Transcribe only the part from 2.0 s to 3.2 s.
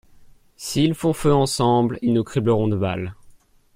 ils nous cribleront de balles.